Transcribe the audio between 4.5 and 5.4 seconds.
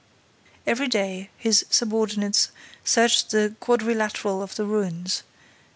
the ruins.